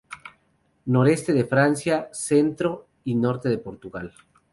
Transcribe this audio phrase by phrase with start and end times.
[0.85, 4.11] Noroeste de Francia, centro y norte de Portugal.